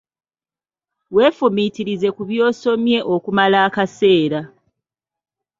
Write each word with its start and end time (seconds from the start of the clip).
Weefumiitirize 1.15 2.07
ku 2.15 2.21
by'osomye 2.29 2.99
okumala 3.13 3.57
akaseera. 3.67 4.41